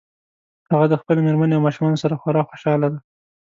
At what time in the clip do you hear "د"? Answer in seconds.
0.89-0.93